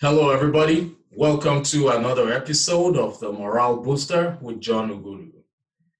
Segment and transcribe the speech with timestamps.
[0.00, 0.96] Hello, everybody.
[1.12, 5.30] Welcome to another episode of the Morale Booster with John Ughulu.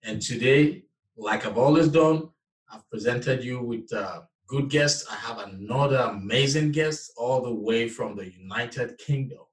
[0.02, 0.82] And today,
[1.16, 2.30] like I've always done,
[2.68, 5.06] I've presented you with a good guest.
[5.08, 9.44] I have another amazing guest all the way from the United Kingdom.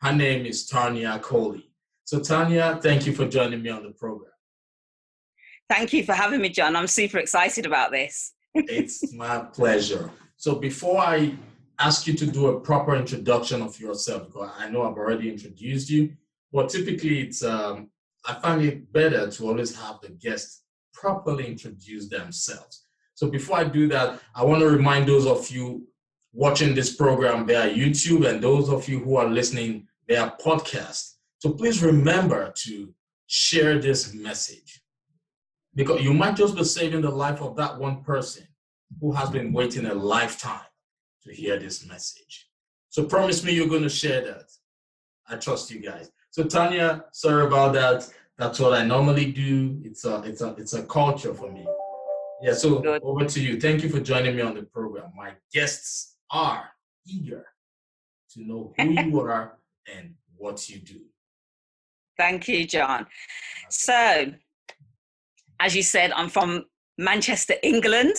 [0.00, 1.70] Her name is Tarnya Coley.
[2.04, 4.32] So, Tarnya, thank you for joining me on the program.
[5.68, 6.76] Thank you for having me, John.
[6.76, 8.32] I'm super excited about this.
[8.68, 10.10] It's my pleasure.
[10.36, 11.36] So, before I
[11.78, 15.90] ask you to do a proper introduction of yourself because I know I've already introduced
[15.90, 16.14] you.
[16.52, 17.90] But typically, it's um,
[18.26, 22.86] I find it better to always have the guests properly introduce themselves.
[23.14, 25.86] So before I do that, I want to remind those of you
[26.32, 31.14] watching this program via YouTube and those of you who are listening via podcast.
[31.38, 32.94] So please remember to
[33.26, 34.82] share this message
[35.74, 38.47] because you might just be saving the life of that one person
[39.00, 40.60] who has been waiting a lifetime
[41.24, 42.48] to hear this message.
[42.90, 44.50] So promise me you're going to share that.
[45.28, 46.10] I trust you guys.
[46.30, 48.08] So Tarnya, sorry about that.
[48.38, 49.80] That's what I normally do.
[49.84, 51.66] It's a it's a it's a culture for me.
[52.40, 53.02] Yeah, so Good.
[53.02, 53.60] over to you.
[53.60, 55.10] Thank you for joining me on the program.
[55.16, 56.70] My guests are
[57.04, 57.44] eager
[58.32, 59.58] to know who you are
[59.92, 61.00] and what you do.
[62.16, 63.06] Thank you, John.
[63.70, 64.32] So,
[65.60, 66.64] as you said, I'm from
[66.96, 68.14] Manchester, England.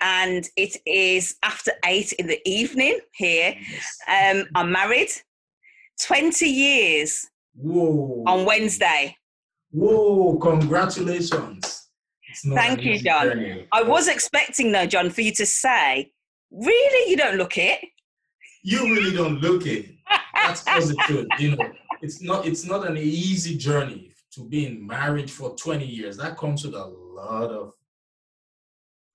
[0.00, 3.54] And it is after eight in the evening here.
[4.08, 4.36] Yes.
[4.36, 5.10] Um, I'm married,
[6.02, 8.24] 20 years Whoa.
[8.26, 9.16] on Wednesday.
[9.70, 11.88] Whoa, congratulations.
[12.54, 13.66] Thank you, John.
[13.72, 16.12] I was expecting, though, John, for you to say,
[16.50, 17.80] really, you don't look it?
[18.62, 19.90] You really don't look it.
[20.34, 21.26] That's positive.
[21.38, 21.70] you know,
[22.02, 26.16] it's not it's not an easy journey to be in marriage for 20 years.
[26.16, 27.72] That comes with a lot of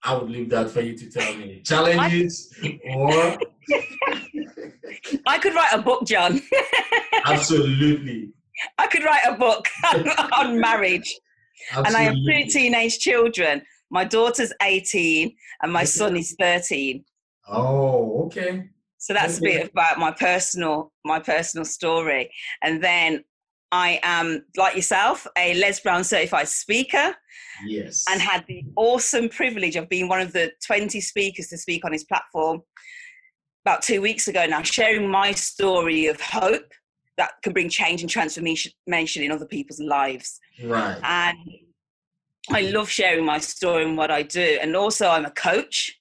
[0.03, 1.61] I would leave that for you to tell me.
[1.63, 2.53] Challenges
[2.93, 3.37] or
[5.27, 6.41] I could write a book, John.
[7.25, 8.31] Absolutely.
[8.77, 9.67] I could write a book
[10.33, 11.19] on marriage.
[11.71, 11.87] Absolutely.
[11.87, 13.61] And I have two teenage children.
[13.89, 17.03] My daughter's 18 and my son is 13.
[17.47, 18.69] Oh, okay.
[18.97, 19.55] So that's okay.
[19.55, 22.31] a bit about my personal my personal story.
[22.61, 23.23] And then
[23.73, 27.15] I am, like yourself, a Les Brown certified speaker.
[27.65, 28.05] Yes.
[28.07, 31.91] And had the awesome privilege of being one of the 20 speakers to speak on
[31.91, 32.61] his platform
[33.65, 36.71] about two weeks ago now, sharing my story of hope
[37.17, 40.39] that can bring change and transformation in other people's lives.
[40.63, 40.99] Right.
[41.03, 41.37] And
[42.51, 44.59] I love sharing my story and what I do.
[44.61, 45.99] And also, I'm a coach.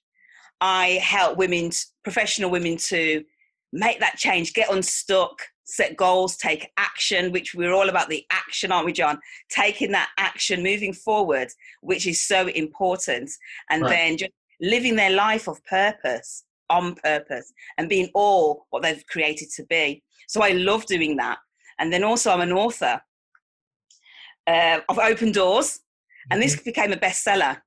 [0.61, 1.71] I help women,
[2.03, 3.23] professional women, to
[3.71, 8.71] make that change, get unstuck, set goals, take action, which we're all about the action,
[8.71, 9.19] aren't we, John?
[9.49, 11.49] Taking that action, moving forward,
[11.81, 13.31] which is so important.
[13.69, 13.89] And right.
[13.89, 14.31] then just
[14.61, 20.03] living their life of purpose, on purpose, and being all what they've created to be.
[20.27, 21.39] So I love doing that.
[21.79, 23.01] And then also, I'm an author
[24.47, 25.79] uh, of Open Doors,
[26.31, 26.65] and this mm-hmm.
[26.65, 27.61] became a bestseller.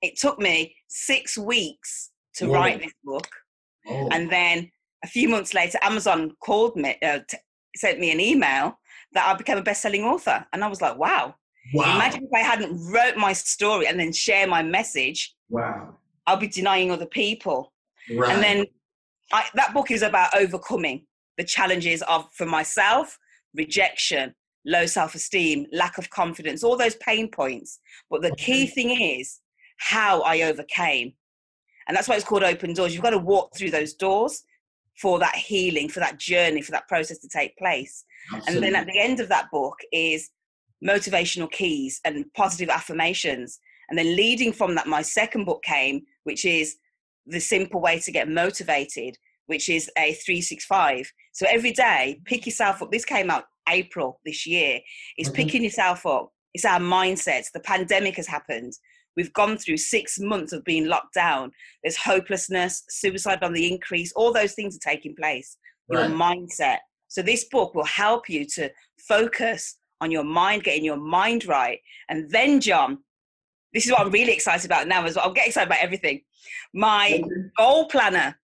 [0.00, 2.54] It took me six weeks to Whoa.
[2.54, 3.28] write this book.
[3.88, 4.08] Oh.
[4.12, 4.70] And then
[5.04, 7.38] a few months later, Amazon called me, uh, t-
[7.76, 8.78] sent me an email
[9.12, 11.34] that I became a best-selling author, and I was like, "Wow!"
[11.74, 11.96] Wow.
[11.96, 15.34] Imagine if I hadn't wrote my story and then share my message.
[15.50, 15.96] Wow.
[16.26, 17.72] I'll be denying other people.
[18.10, 18.30] Right.
[18.32, 18.66] And then
[19.32, 23.18] I, that book is about overcoming the challenges of for myself,
[23.54, 24.34] rejection,
[24.64, 27.80] low self-esteem, lack of confidence, all those pain points.
[28.10, 29.40] But the key thing is
[29.76, 31.12] how I overcame.
[31.86, 32.94] And that's why it's called open doors.
[32.94, 34.42] You've got to walk through those doors
[35.00, 38.04] for that healing, for that journey, for that process to take place.
[38.32, 38.54] Absolutely.
[38.54, 40.30] And then at the end of that book is
[40.84, 43.58] motivational keys and positive affirmations.
[43.88, 46.76] And then leading from that, my second book came, which is
[47.26, 49.16] the simple way to get motivated,
[49.46, 51.10] which is a 365.
[51.32, 52.90] So every day, pick yourself up.
[52.90, 54.80] This came out April this year.
[55.18, 55.44] Is okay.
[55.44, 56.30] picking yourself up.
[56.54, 57.52] It's our mindsets.
[57.52, 58.72] The pandemic has happened.
[59.18, 61.50] We've gone through six months of being locked down.
[61.82, 65.56] There's hopelessness, suicide on the increase, all those things are taking place.
[65.90, 66.08] Right.
[66.08, 66.78] Your mindset.
[67.08, 68.70] So, this book will help you to
[69.08, 71.80] focus on your mind, getting your mind right.
[72.08, 72.98] And then, John,
[73.74, 75.24] this is what I'm really excited about now as well.
[75.24, 76.20] I'll get excited about everything.
[76.72, 77.20] My
[77.56, 78.38] goal planner.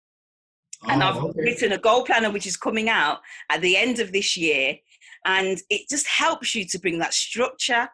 [0.89, 1.41] and oh, I've okay.
[1.41, 3.19] written a goal planner which is coming out
[3.51, 4.77] at the end of this year.
[5.25, 7.89] And it just helps you to bring that structure,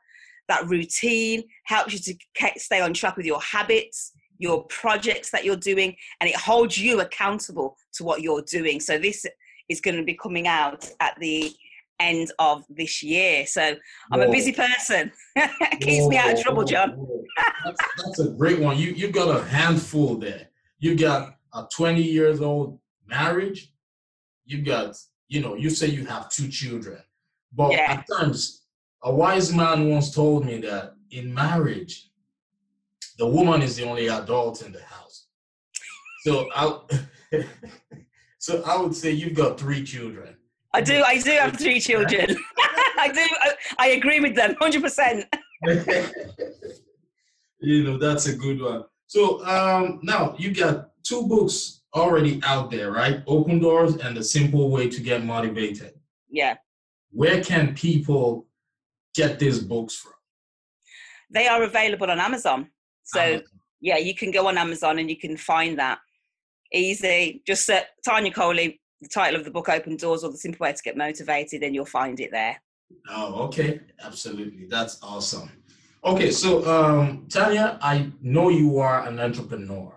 [0.48, 5.56] that routine helps you to stay on track with your habits your projects that you're
[5.56, 9.24] doing and it holds you accountable to what you're doing so this
[9.68, 11.52] is going to be coming out at the
[12.00, 13.74] end of this year so
[14.12, 14.28] i'm Whoa.
[14.28, 15.10] a busy person
[15.80, 16.08] keeps Whoa.
[16.10, 17.06] me out of trouble john
[17.64, 22.02] that's, that's, a great one you you've got a handful there You got a 20
[22.02, 23.72] years old marriage.
[24.44, 24.96] You got,
[25.28, 26.98] you know, you say you have two children.
[27.52, 27.92] But yeah.
[27.92, 28.62] at times,
[29.06, 32.10] a wise man once told me that in marriage,
[33.18, 35.28] the woman is the only adult in the house.
[36.22, 36.80] So I,
[38.38, 40.36] so I would say you've got three children.
[40.74, 41.02] I do.
[41.06, 42.36] I do have three children.
[42.98, 43.20] I do.
[43.20, 45.24] I, I, agree with them, hundred percent.
[47.60, 48.84] You know that's a good one.
[49.06, 53.22] So um, now you got two books already out there, right?
[53.28, 55.94] Open Doors and The Simple Way to Get Motivated.
[56.28, 56.56] Yeah.
[57.12, 58.46] Where can people
[59.16, 60.12] get these books from?
[61.30, 62.68] They are available on Amazon.
[63.04, 63.46] So Amazon.
[63.80, 65.98] yeah, you can go on Amazon and you can find that
[66.72, 67.42] easy.
[67.46, 70.72] Just set Tarnya Coley, the title of the book, Open Doors, or The Simple Way
[70.72, 72.60] to Get Motivated, and you'll find it there.
[73.10, 73.80] Oh, okay.
[74.02, 74.66] Absolutely.
[74.66, 75.50] That's awesome.
[76.04, 79.92] Okay, so um, Tarnya, I know you are an entrepreneur.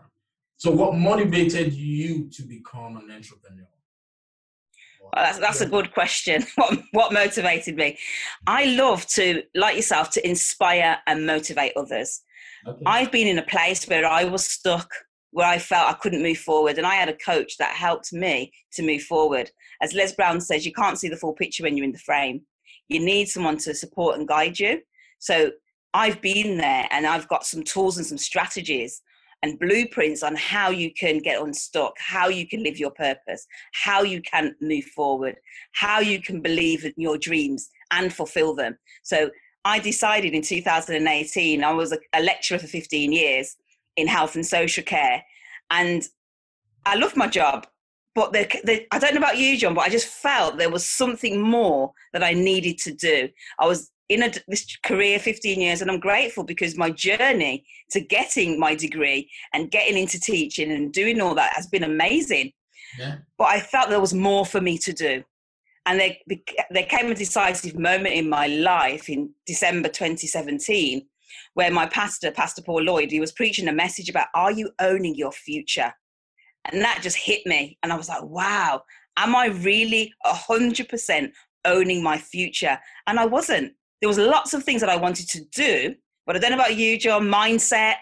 [0.58, 3.68] So, what motivated you to become an entrepreneur?
[5.14, 6.46] Well, that's, that's a good question.
[6.56, 7.98] What, what motivated me?
[8.48, 12.22] I love to, like yourself, to inspire and motivate others.
[12.68, 12.84] Okay.
[12.86, 14.90] I've been in a place where I was stuck,
[15.32, 18.52] where I felt I couldn't move forward, and I had a coach that helped me
[18.74, 19.50] to move forward.
[19.82, 22.42] As Les Brown says, you can't see the full picture when you're in the frame.
[22.90, 24.82] You need someone to support and guide you.
[25.20, 25.52] So
[25.94, 29.02] I've been there and I've got some tools and some strategies
[29.42, 34.02] and blueprints on how you can get unstuck, how you can live your purpose, how
[34.02, 35.38] you can move forward,
[35.74, 38.78] how you can believe in your dreams and fulfill them.
[39.04, 39.30] So
[39.66, 43.56] I decided in 2018, I was a, a lecturer for 15 years
[43.98, 45.24] in health and social care.
[45.72, 46.04] And
[46.86, 47.68] I loved my job,
[48.16, 50.88] but the, the, I don't know about you, John, but I just felt there was
[50.88, 53.30] something more that I needed to do.
[53.60, 58.02] I was in a, this career 15 years and i'm grateful because my journey to
[58.02, 62.52] getting my degree and getting into teaching and doing all that has been amazing.
[62.98, 63.18] Yeah.
[63.38, 65.24] but i felt there was more for me to do.
[65.86, 66.16] And there,
[66.70, 71.06] there came a decisive moment in my life in december 2017
[71.54, 75.16] where my pastor pastor paul lloyd he was preaching a message about are you owning
[75.16, 75.94] your future?
[76.72, 78.82] And that just hit me and i was like wow.
[79.18, 81.32] Am i really 100%
[81.66, 82.80] owning my future?
[83.06, 86.40] And i wasn't there was lots of things that I wanted to do, but I
[86.40, 87.28] don't know about you, John.
[87.28, 87.96] Mindset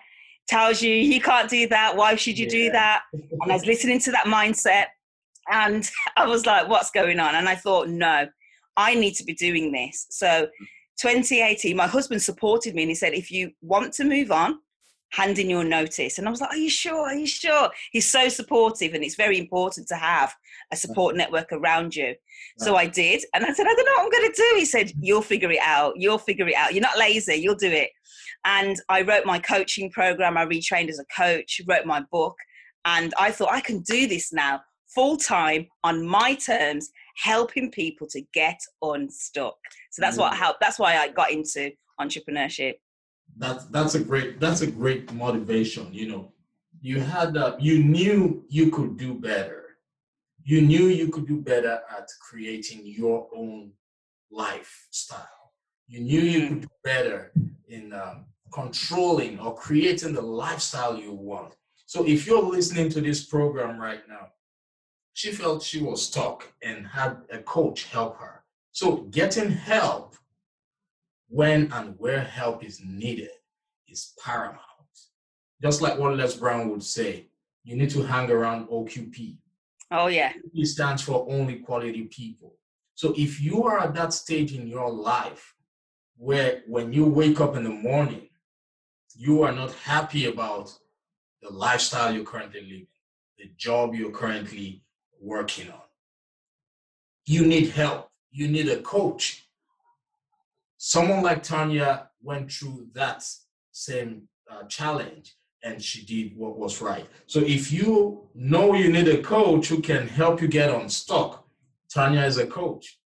[0.48, 1.96] tells you you can't do that.
[1.96, 2.52] Why should you yeah.
[2.52, 3.02] do that?
[3.14, 4.86] And I was listening to that mindset,
[5.52, 8.28] and I was like, "What's going on?" And I thought, "No,
[8.76, 10.48] I need to be doing this." So,
[11.00, 14.60] 2018, my husband supported me, and he said, "If you want to move on."
[15.12, 16.18] Hand in your notice.
[16.18, 17.08] And I was like, Are you sure?
[17.08, 17.70] Are you sure?
[17.92, 20.34] He's so supportive, and it's very important to have
[20.72, 22.16] a support network around you.
[22.58, 23.24] So I did.
[23.34, 24.56] And I said, I don't know what I'm going to do.
[24.58, 25.00] He said, mm-hmm.
[25.02, 25.94] You'll figure it out.
[25.98, 26.74] You'll figure it out.
[26.74, 27.36] You're not lazy.
[27.36, 27.90] You'll do it.
[28.46, 30.38] And I wrote my coaching program.
[30.38, 32.36] I retrained as a coach, wrote my book.
[32.86, 34.62] And I thought, I can do this now
[34.94, 39.56] full time on my terms, helping people to get unstuck.
[39.92, 40.38] So that's what mm.
[40.38, 40.60] helped.
[40.62, 42.76] That's why I got into entrepreneurship
[43.38, 46.32] that's that's a great that's a great motivation you know.
[46.80, 49.64] You had that you knew you could do better.
[50.44, 53.72] You knew you could do better at creating your own
[54.32, 55.38] lifestyle
[55.88, 57.32] you knew you could do better
[57.70, 61.56] in um, controlling or creating the lifestyle you want.
[61.86, 64.28] So if you're listening to this program right now
[65.14, 68.44] she felt she was stuck and had a coach help her.
[68.72, 70.16] So getting help
[71.30, 73.30] when and where help is needed
[73.88, 74.62] is paramount.
[75.62, 77.28] Just like what Les Brown would say,
[77.64, 79.38] you need to hang around OQP.
[79.92, 80.34] Oh, yeah.
[80.54, 82.56] It stands for only quality people.
[82.96, 85.56] So if you are at that stage in your life
[86.18, 88.28] where when you wake up in the morning,
[89.16, 90.72] you are not happy about
[91.42, 92.88] the lifestyle you're currently living,
[93.38, 94.84] the job you're currently
[95.22, 95.82] working on,
[97.26, 98.10] you need help.
[98.32, 99.47] You need a coach
[100.78, 103.24] someone like Tarnya went through that
[103.72, 107.08] same uh, challenge and she did what was right.
[107.26, 111.46] So if you know you need a coach who can help you get unstuck,
[111.94, 113.00] Tarnya is a coach.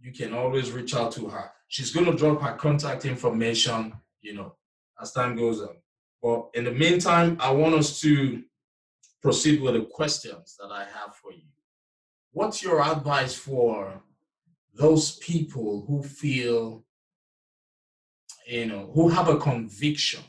[0.00, 1.50] You can always reach out to her.
[1.68, 4.56] She's going to drop her contact information, you know,
[5.00, 5.76] as time goes on.
[6.22, 8.42] But in the meantime, I want us to
[9.22, 11.42] proceed with the questions that I have for you.
[12.32, 14.02] What's your advice for
[14.74, 16.84] those people who feel
[18.52, 20.22] you know, who have a conviction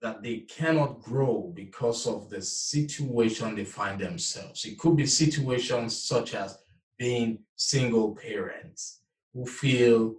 [0.00, 4.64] that they cannot grow because of the situation they find themselves.
[4.64, 6.58] It could be situations such as
[6.98, 9.00] being single parents
[9.34, 10.14] who feel,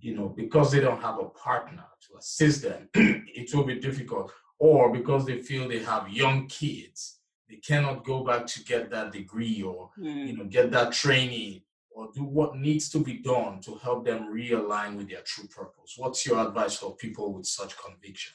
[0.00, 4.30] you know, because they don't have a partner to assist them, it will be difficult.
[4.58, 9.10] or because they feel they have young kids, they cannot go back to get that
[9.10, 10.26] degree or mm.
[10.28, 14.32] you know get that training or do what needs to be done to help them
[14.32, 15.94] realign with their true purpose.
[15.96, 18.34] What's your advice for people with such conviction?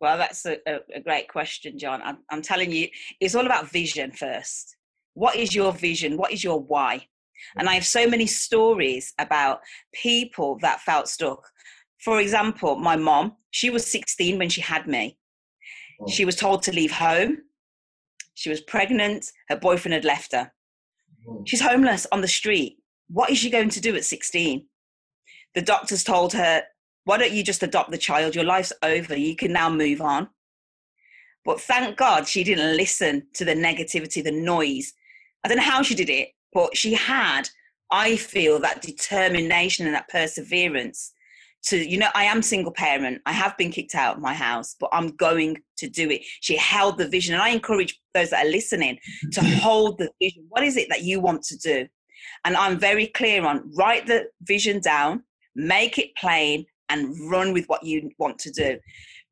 [0.00, 0.58] Well, that's a,
[0.94, 2.00] a great question, John.
[2.02, 2.88] I'm, I'm telling you,
[3.20, 4.76] it's all about vision first.
[5.14, 6.16] What is your vision?
[6.16, 7.06] What is your why?
[7.56, 9.60] And I have so many stories about
[9.92, 11.44] people that felt stuck.
[12.00, 15.18] For example, my mom, she was 16 when she had me.
[16.00, 16.06] Oh.
[16.08, 17.38] She was told to leave home.
[18.34, 19.26] She was pregnant.
[19.48, 20.52] Her boyfriend had left her.
[21.26, 21.42] Oh.
[21.46, 22.78] She's homeless on the street.
[23.08, 24.66] What is she going to do at 16?
[25.54, 26.62] The doctors told her,
[27.04, 28.34] Why don't you just adopt the child?
[28.34, 29.16] Your life's over.
[29.16, 30.28] You can now move on.
[31.44, 34.92] But thank God she didn't listen to the negativity, the noise.
[35.42, 37.48] I don't know how she did it, but she had,
[37.90, 41.12] I feel, that determination and that perseverance
[41.68, 43.20] to, you know, I am single parent.
[43.26, 46.22] I have been kicked out of my house, but I'm going to do it.
[46.40, 47.34] She held the vision.
[47.34, 48.98] And I encourage those that are listening
[49.32, 50.46] to hold the vision.
[50.48, 51.86] What is it that you want to do?
[52.44, 55.22] And I'm very clear on write the vision down,
[55.54, 58.78] make it plain, and run with what you want to do.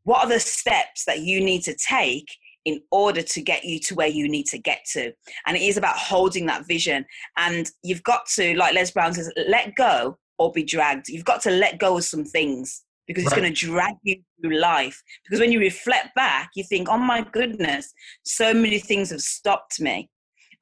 [0.04, 2.28] What are the steps that you need to take
[2.66, 5.12] in order to get you to where you need to get to.
[5.46, 7.06] And it is about holding that vision.
[7.36, 11.08] And you've got to, like Les Brown says, let go or be dragged.
[11.08, 14.58] You've got to let go of some things because it's going to drag you through
[14.58, 15.02] life.
[15.24, 17.92] Because when you reflect back, you think, oh my goodness,
[18.24, 20.10] so many things have stopped me.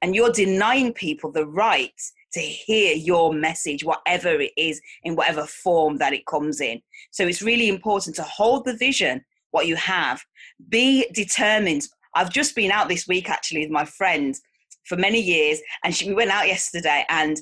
[0.01, 1.91] And you're denying people the right
[2.33, 6.81] to hear your message, whatever it is, in whatever form that it comes in.
[7.11, 10.21] So it's really important to hold the vision, what you have,
[10.69, 11.87] be determined.
[12.13, 14.35] I've just been out this week actually with my friend
[14.85, 17.37] for many years, and she, we went out yesterday, and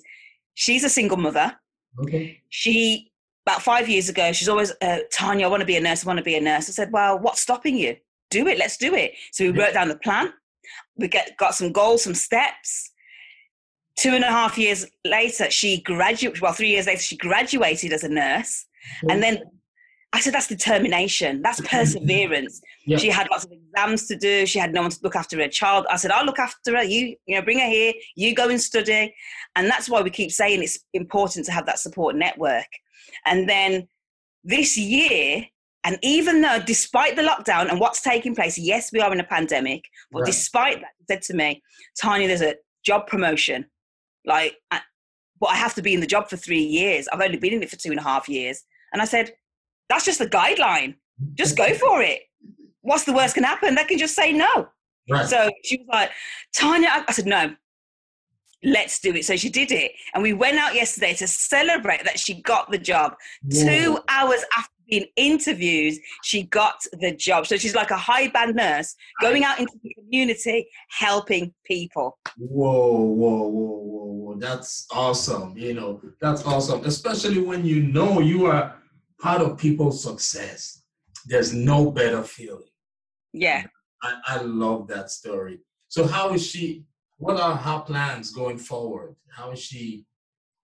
[0.53, 1.53] she's a single mother.
[2.01, 2.41] Okay.
[2.49, 3.11] She
[3.45, 5.43] about five years ago, she's always uh, Tarnya.
[5.43, 6.05] I want to be a nurse.
[6.05, 6.69] I want to be a nurse.
[6.69, 7.97] I said, well, what's stopping you?
[8.29, 8.57] Do it.
[8.57, 9.13] Let's do it.
[9.31, 9.65] So we yeah.
[9.65, 10.31] wrote down the plan.
[10.95, 12.91] We get got some goals, some steps.
[13.97, 16.41] Two and a half years later, she graduated.
[16.41, 18.65] Well, three years later, she graduated as a nurse,
[19.09, 19.43] and then
[20.13, 21.41] I said, that's determination.
[21.41, 22.61] That's perseverance.
[22.85, 22.97] Yeah.
[22.97, 24.45] She had lots of exams to do.
[24.45, 25.85] She had no one to look after her child.
[25.89, 26.83] I said, I'll look after her.
[26.83, 27.93] You, you know, bring her here.
[28.15, 29.13] You go and study.
[29.55, 32.67] And that's why we keep saying it's important to have that support network.
[33.25, 33.87] And then
[34.43, 35.45] this year,
[35.83, 39.25] and even though, despite the lockdown and what's taking place, yes, we are in a
[39.25, 40.27] pandemic, but right.
[40.27, 41.61] despite that, said to me,
[42.01, 42.55] Tarnya, there's a
[42.85, 43.65] job promotion.
[44.25, 44.55] Like,
[45.39, 47.07] but I have to be in the job for three years.
[47.09, 48.63] I've only been in it for two and a half years.
[48.93, 49.33] And I said,
[49.93, 50.95] that's just a guideline.
[51.35, 52.21] Just go for it.
[52.81, 53.75] What's the worst can happen?
[53.75, 54.67] They can just say no.
[55.09, 55.27] Right.
[55.27, 56.11] So she was like,
[56.57, 57.55] Tarnya, I said, no,
[58.63, 59.25] let's do it.
[59.25, 59.91] So she did it.
[60.13, 63.15] And we went out yesterday to celebrate that she got the job.
[63.43, 63.65] Whoa.
[63.65, 67.47] Two hours after being interviewed, she got the job.
[67.47, 72.17] So she's like a high band nurse going out into the community, helping people.
[72.37, 74.35] Whoa, whoa, whoa, whoa, whoa.
[74.39, 75.57] That's awesome.
[75.57, 76.83] You know, that's awesome.
[76.85, 78.75] Especially when you know you are
[79.23, 80.83] part of people's success.
[81.25, 82.73] There's no better feeling.
[83.31, 83.63] Yeah.
[84.01, 85.61] I, I love that story.
[85.87, 86.83] So how is she?
[87.17, 89.15] What are her plans going forward?
[89.33, 90.05] How is she,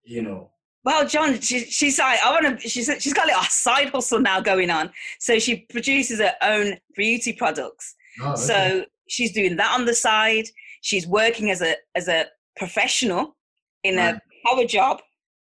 [0.03, 0.51] you know?
[0.83, 2.69] Well, John, she, she's like, I want to.
[2.69, 4.91] She's she's got a little side hustle now going on.
[5.19, 7.95] So she produces her own beauty products.
[8.21, 8.41] Oh, okay.
[8.41, 10.45] So she's doing that on the side.
[10.81, 12.25] She's working as a as a
[12.57, 13.37] professional
[13.83, 14.15] in right.
[14.15, 15.01] a power job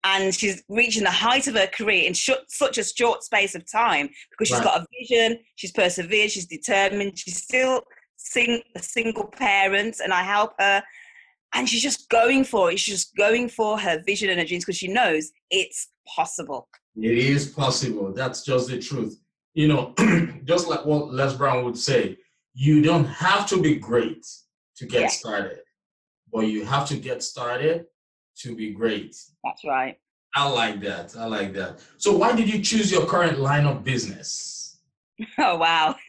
[0.04, 3.70] and she's reaching the height of her career in sh- such a short space of
[3.70, 4.64] time because she's right.
[4.64, 7.84] got a vision, she's persevered, she's determined, she's still
[8.18, 10.82] sing- a single parent, and I help her.
[11.54, 12.80] And she's just going for it.
[12.80, 16.70] She's just going for her vision and her dreams because she knows it's possible.
[16.96, 18.14] It is possible.
[18.14, 19.20] That's just the truth.
[19.54, 19.94] You know,
[20.46, 22.18] just like what Les Brown would say,
[22.54, 24.26] you don't have to be great
[24.78, 25.08] to get yeah.
[25.08, 25.60] started,
[26.32, 27.86] but you have to get started
[28.42, 29.16] to be great.
[29.44, 29.98] That's right.
[30.36, 31.16] I like that.
[31.18, 31.80] I like that.
[31.98, 34.58] So, why did you choose your current line of business?
[35.38, 35.96] Oh, wow.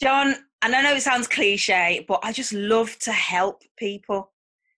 [0.00, 4.30] John, and I know it sounds cliche, but I just love to help people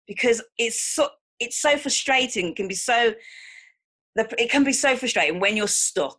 [0.07, 2.49] because it's so it's so frustrating.
[2.49, 3.15] It can be so
[4.17, 6.19] it can be so frustrating when you're stuck.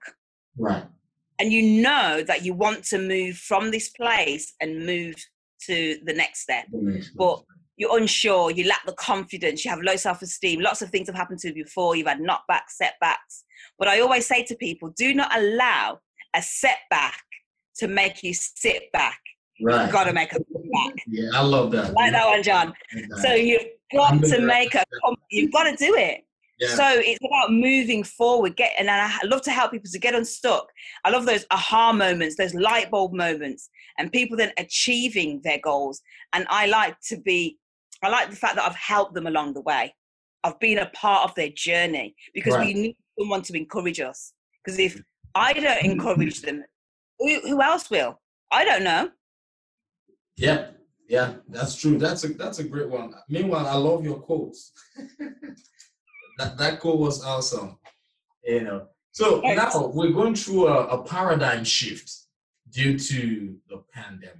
[0.58, 0.84] Right.
[1.40, 5.16] And you know that you want to move from this place and move
[5.62, 6.66] to the next step.
[6.72, 7.44] The next but
[7.78, 10.62] you're unsure, you lack the confidence, you have low self esteem.
[10.62, 13.44] Lots of things have happened to you before, you've had knockbacks, setbacks.
[13.78, 16.00] But I always say to people do not allow
[16.36, 17.22] a setback
[17.78, 19.20] to make you sit back.
[19.62, 19.84] Right.
[19.84, 20.96] You've got to make a comeback.
[21.08, 21.94] Yeah, I love that.
[21.94, 22.74] Like that one, John.
[23.22, 23.64] So you've
[23.94, 24.84] got to make a
[25.32, 26.26] you've got to do it.
[26.60, 26.70] Yeah.
[26.70, 28.56] So it's about moving forward.
[28.56, 30.68] Get and I love to help people to get unstuck.
[31.04, 36.02] I love those aha moments, those light bulb moments, and people then achieving their goals.
[36.34, 37.58] And I like to be,
[38.06, 39.96] I like the fact that I've helped them along the way.
[40.44, 42.68] I've been a part of their journey because right.
[42.68, 44.34] we need someone to encourage us.
[44.64, 45.02] Because if
[45.34, 46.64] I don't encourage them,
[47.18, 48.20] who, who else will?
[48.52, 49.10] I don't know.
[50.38, 50.68] Yeah,
[51.10, 51.98] yeah, that's true.
[51.98, 53.14] That's a that's a great one.
[53.28, 54.72] Meanwhile, I love your quotes.
[56.38, 57.80] that that quote was awesome.
[58.44, 58.88] You know.
[59.14, 62.12] So now we're going through a, a paradigm shift
[62.70, 64.38] due to the pandemic.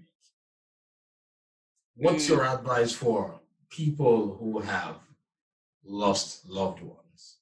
[1.96, 2.30] What's mm.
[2.30, 4.98] your advice for people who have
[5.84, 7.38] lost loved ones,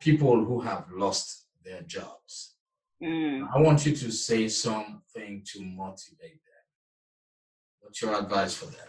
[0.00, 2.54] people who have lost their jobs?
[3.02, 3.48] Mm.
[3.54, 6.64] I want you to say something to motivate them.
[7.80, 8.86] What's your advice for them?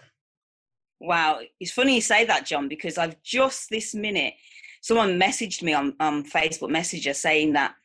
[0.99, 4.35] Wow, it's funny you say that, John, because I've just this minute
[4.81, 7.75] someone messaged me on, on Facebook Messenger saying that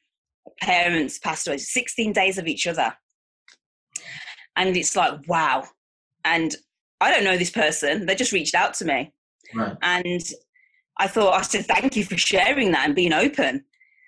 [0.60, 2.94] parents passed away 16 days of each other.
[4.56, 5.64] And it's like, wow.
[6.24, 6.56] And
[7.00, 8.06] I don't know this person.
[8.06, 9.12] They just reached out to me.
[9.54, 9.76] Right.
[9.82, 10.22] And
[10.98, 13.64] I thought, I said, thank you for sharing that and being open.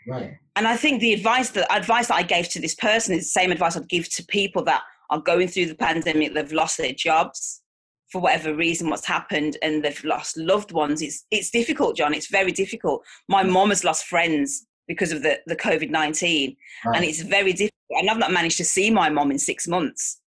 [0.06, 0.32] Right.
[0.56, 3.40] And I think the advice that advice that I gave to this person is the
[3.40, 6.92] same advice I'd give to people that are going through the pandemic, they've lost their
[6.92, 7.62] jobs,
[8.10, 12.28] for whatever reason what's happened and they've lost loved ones it's it's difficult john it's
[12.28, 13.50] very difficult my mm.
[13.50, 16.96] mom has lost friends because of the the covid-19 right.
[16.96, 20.20] and it's very difficult and i've not managed to see my mom in six months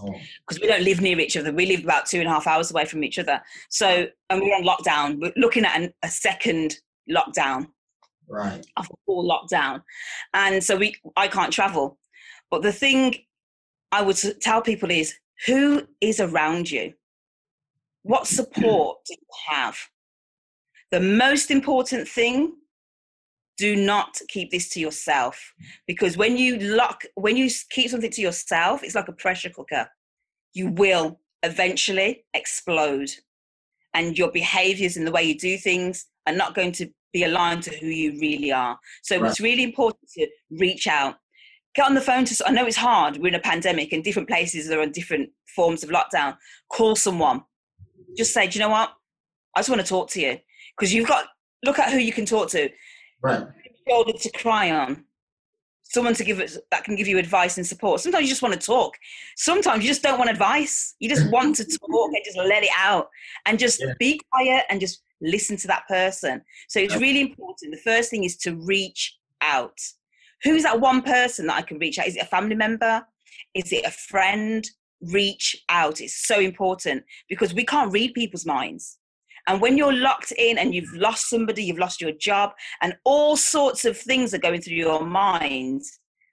[0.00, 0.12] Oh.
[0.46, 0.62] because oh.
[0.62, 1.52] we don't live near each other.
[1.52, 3.40] We live about two and a half hours away from each other.
[3.68, 5.20] So and we're on lockdown.
[5.20, 6.78] We're looking at an, a second
[7.10, 7.68] lockdown.
[8.28, 8.64] Right.
[8.76, 9.82] A full lockdown.
[10.34, 11.98] And so we i can't travel.
[12.50, 13.14] But the thing
[13.90, 15.14] i would tell people is
[15.46, 16.94] who is around you?
[18.02, 19.78] What support do you have?
[20.90, 22.54] The most important thing
[23.58, 25.52] do not keep this to yourself.
[25.86, 29.88] Because when you lock when you keep something to yourself it's like a pressure cooker.
[30.54, 33.10] You will eventually explode.
[33.94, 37.62] And your behaviors and the way you do things are not going to be aligned
[37.64, 38.78] to who you really are.
[39.02, 39.28] So right.
[39.28, 41.16] it's really important to reach out.
[41.74, 44.28] Get on the phone to i know it's hard we're in a pandemic and different
[44.28, 46.36] places are on different forms of lockdown.
[46.70, 47.42] Call someone.
[48.16, 48.92] Just say, do you know what?
[49.54, 50.38] I just want to talk to you.
[50.76, 51.26] Because you've got
[51.64, 52.68] look at who you can talk to.
[53.22, 53.46] Right.
[53.88, 55.04] Shoulder to cry on.
[55.82, 58.00] Someone to give it that can give you advice and support.
[58.00, 58.94] Sometimes you just want to talk.
[59.36, 60.94] Sometimes you just don't want advice.
[60.98, 63.08] You just want to talk and just let it out
[63.46, 63.94] and just yeah.
[63.98, 66.42] be quiet and just listen to that person.
[66.68, 67.72] So it's really important.
[67.72, 69.78] The first thing is to reach out.
[70.42, 72.06] Who's that one person that I can reach out?
[72.06, 73.02] Is it a family member?
[73.54, 74.68] Is it a friend?
[75.02, 76.00] reach out.
[76.00, 78.97] It's so important because we can't read people's minds.
[79.48, 83.36] And when you're locked in and you've lost somebody, you've lost your job, and all
[83.36, 85.82] sorts of things are going through your mind.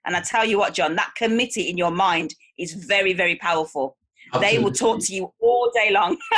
[0.04, 3.96] And I tell you what, John, that committee in your mind is very, very powerful.
[4.34, 4.56] Absolutely.
[4.58, 6.16] They will talk to you all day long.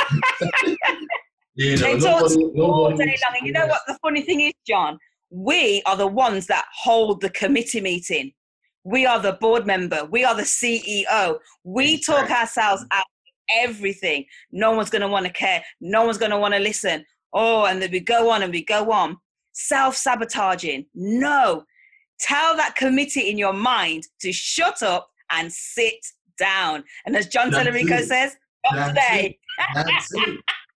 [1.55, 3.37] you know, they talk to you all day long.
[3.37, 4.97] And you know what the funny thing is, John?
[5.29, 8.31] We are the ones that hold the committee meeting
[8.85, 13.05] we are the board member we are the ceo we talk ourselves out
[13.57, 14.25] everything.
[14.51, 15.63] No one's going to want to care.
[15.81, 17.05] No one's going to want to listen.
[17.33, 19.17] Oh and then we go on and we go on.
[19.53, 20.85] Self-sabotaging.
[20.93, 21.63] No.
[22.19, 26.05] Tell that committee in your mind to shut up and sit
[26.37, 26.83] down.
[27.05, 28.35] And as john Tallarico says
[28.71, 29.39] not today.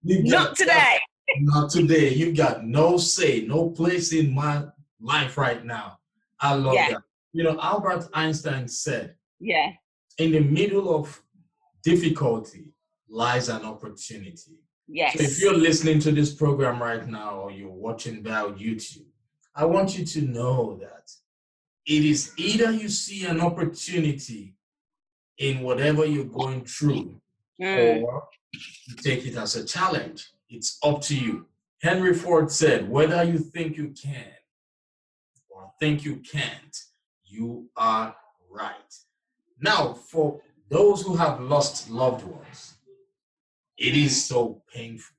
[0.03, 0.99] not today.
[1.39, 2.09] Not today.
[2.13, 4.65] You've got no say no place in my
[5.01, 5.99] life right now.
[6.39, 6.91] I love yeah.
[6.91, 7.01] that.
[7.31, 9.71] You know, Albert Einstein said, Yeah.
[10.17, 11.22] In the middle of
[11.83, 12.65] difficulty
[13.09, 14.59] lies an opportunity.
[14.87, 15.17] Yes.
[15.17, 19.05] So if you're listening to this program right now or you're watching via YouTube,
[19.55, 21.11] I want you to know that
[21.85, 24.55] it is either you see an opportunity
[25.37, 27.19] in whatever you're going through
[27.61, 28.03] mm.
[28.03, 30.31] or you take it as a challenge.
[30.49, 31.47] It's up to you.
[31.81, 34.31] Henry Ford said, whether you think you can
[35.49, 36.77] or think you can't,
[37.25, 38.15] you are
[38.49, 38.73] right.
[39.59, 42.76] Now, for those who have lost loved ones,
[43.78, 45.15] it is so painful.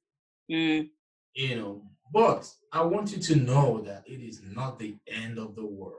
[0.51, 0.89] Mm.
[1.35, 5.55] You know, but I want you to know that it is not the end of
[5.57, 5.95] the world.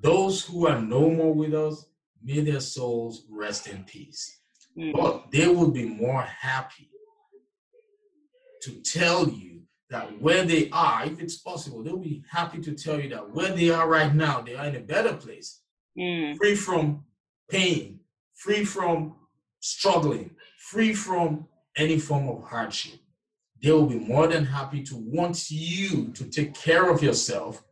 [0.00, 1.86] Those who are no more with us,
[2.22, 4.40] may their souls rest in peace.
[4.76, 4.92] Mm.
[4.92, 6.88] But they will be more happy
[8.62, 13.00] to tell you that where they are, if it's possible, they'll be happy to tell
[13.00, 15.60] you that where they are right now, they are in a better place,
[15.98, 16.36] mm.
[16.36, 17.04] free from
[17.50, 18.00] pain,
[18.34, 19.14] free from
[19.60, 23.00] struggling, free from any form of hardship.
[23.62, 27.64] they will be more than happy to want you to take care of yourself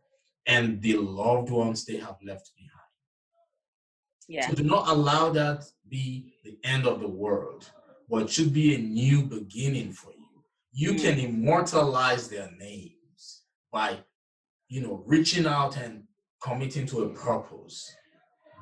[0.45, 2.91] and the loved ones they have left behind.
[4.27, 4.47] Yeah.
[4.47, 7.69] So do not allow that be the end of the world,
[8.09, 10.43] but it should be a new beginning for you.
[10.73, 11.01] You mm.
[11.01, 13.99] can immortalize their names by,
[14.67, 16.03] you know, reaching out and
[16.41, 17.95] committing to a purpose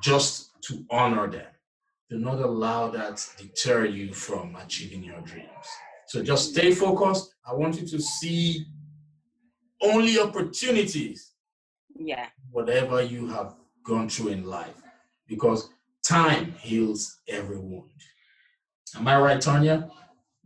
[0.02, 1.46] just to honor them.
[2.08, 5.48] Do not allow that deter you from achieving your dreams.
[6.06, 7.34] So just stay focused.
[7.44, 8.66] I want you to see
[9.82, 11.32] only opportunities.
[11.98, 12.26] Yeah.
[12.50, 14.82] Whatever you have gone through in life,
[15.26, 15.68] because
[16.06, 17.90] time heals every wound.
[18.96, 19.90] Am I right, Tarnya?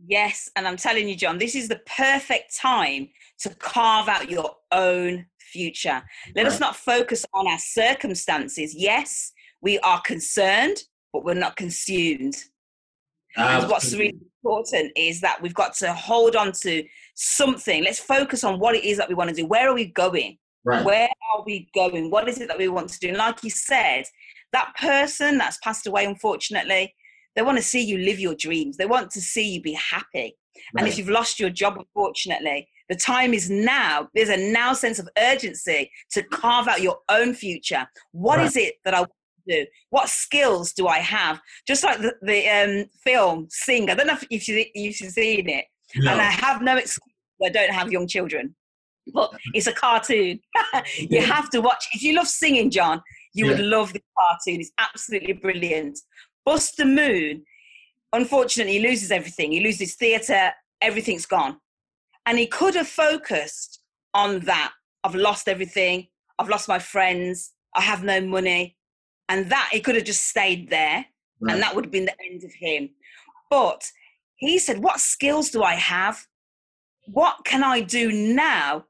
[0.07, 3.09] Yes, and I'm telling you, John, this is the perfect time
[3.41, 6.01] to carve out your own future.
[6.35, 6.51] Let right.
[6.51, 8.73] us not focus on our circumstances.
[8.75, 12.35] Yes, we are concerned, but we're not consumed.
[13.37, 16.83] And what's really important is that we've got to hold on to
[17.15, 17.83] something.
[17.83, 19.45] Let's focus on what it is that we want to do.
[19.45, 20.37] Where are we going?
[20.63, 20.85] Right.
[20.85, 22.11] Where are we going?
[22.11, 23.09] What is it that we want to do?
[23.09, 24.03] And like you said,
[24.51, 26.93] that person that's passed away, unfortunately,
[27.35, 28.77] they want to see you live your dreams.
[28.77, 30.35] They want to see you be happy.
[30.73, 30.79] Right.
[30.79, 34.09] And if you've lost your job, unfortunately, the time is now.
[34.13, 37.87] There's a now sense of urgency to carve out your own future.
[38.11, 38.47] What right.
[38.47, 39.05] is it that I
[39.47, 39.65] do?
[39.89, 41.41] What skills do I have?
[41.67, 43.89] Just like the, the um, film Sing.
[43.89, 45.65] I don't know if you've, you've seen it.
[45.95, 46.11] No.
[46.11, 47.15] And I have no excuse.
[47.43, 48.55] I don't have young children.
[49.13, 50.39] But it's a cartoon.
[50.97, 51.85] you have to watch.
[51.93, 53.01] If you love singing, John,
[53.33, 53.51] you yeah.
[53.51, 54.61] would love the cartoon.
[54.61, 55.99] It's absolutely brilliant.
[56.45, 57.43] Buster Moon,
[58.13, 59.51] unfortunately, he loses everything.
[59.51, 60.51] He loses theatre.
[60.81, 61.57] Everything's gone.
[62.25, 63.81] And he could have focused
[64.13, 64.71] on that.
[65.03, 66.07] I've lost everything.
[66.37, 67.53] I've lost my friends.
[67.75, 68.77] I have no money
[69.31, 71.05] and that he could have just stayed there
[71.39, 71.53] right.
[71.53, 72.89] and that would have been the end of him
[73.49, 73.89] but
[74.35, 76.27] he said what skills do i have
[77.07, 78.85] what can i do now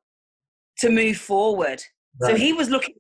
[0.78, 1.84] to move forward
[2.20, 2.32] right.
[2.32, 2.96] so he was looking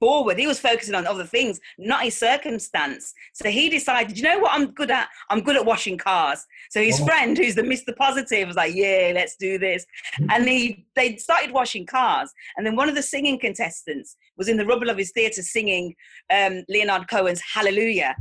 [0.00, 4.38] forward he was focusing on other things not his circumstance so he decided you know
[4.38, 7.06] what i'm good at i'm good at washing cars so his oh.
[7.06, 9.86] friend who's the mr positive was like yeah let's do this
[10.30, 14.56] and he they started washing cars and then one of the singing contestants was in
[14.56, 15.94] the rubble of his theatre singing
[16.30, 18.14] um, Leonard Cohen's Hallelujah.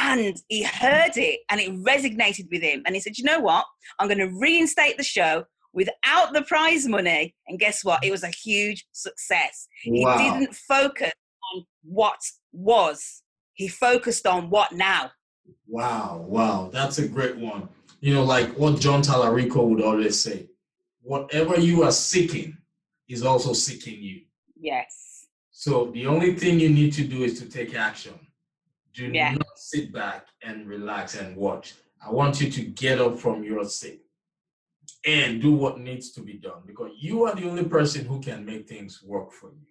[0.00, 2.82] And he heard it and it resonated with him.
[2.86, 3.64] And he said, You know what?
[3.98, 7.34] I'm going to reinstate the show without the prize money.
[7.46, 8.04] And guess what?
[8.04, 9.68] It was a huge success.
[9.86, 10.18] Wow.
[10.18, 11.12] He didn't focus
[11.54, 12.18] on what
[12.52, 13.22] was,
[13.54, 15.10] he focused on what now.
[15.66, 16.70] Wow, wow.
[16.72, 17.68] That's a great one.
[18.00, 20.48] You know, like what John Talarico would always say
[21.02, 22.56] whatever you are seeking
[23.08, 24.20] is also seeking you.
[24.60, 25.26] Yes.
[25.50, 28.14] So the only thing you need to do is to take action.
[28.92, 29.32] Do yeah.
[29.32, 31.74] not sit back and relax and watch.
[32.04, 34.02] I want you to get up from your seat
[35.06, 38.44] and do what needs to be done because you are the only person who can
[38.44, 39.66] make things work for you.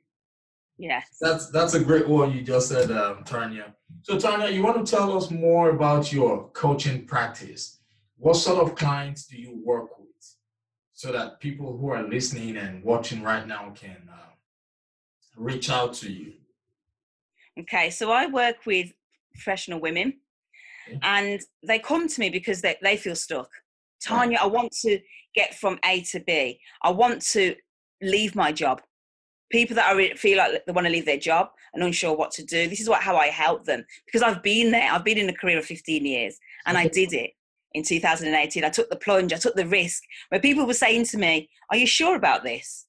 [0.78, 1.08] Yes.
[1.20, 3.74] That's that's a great one you just said, um, Tarnya.
[4.04, 7.80] So Tarnya, you want to tell us more about your coaching practice?
[8.18, 10.36] What sort of clients do you work with,
[10.94, 14.34] so that people who are listening and watching right now can uh,
[15.36, 16.34] reach out to you?
[17.60, 18.92] Okay, so I work with
[19.34, 20.20] professional women
[21.02, 23.50] and they come to me because they, they feel stuck.
[24.06, 25.00] Tarnya, I want to
[25.36, 26.60] get from A to B.
[26.82, 27.56] I want to
[28.02, 28.82] leave my job.
[29.50, 32.44] People that are, feel like they want to leave their job and unsure what to
[32.44, 32.68] do.
[32.68, 34.92] This is what how I help them because I've been there.
[34.92, 37.32] I've been in a career of 15 years and I did it
[37.74, 38.64] in 2018.
[38.64, 39.32] I took the plunge.
[39.32, 40.04] I took the risk.
[40.30, 42.88] Where people were saying to me, "Are you sure about this?"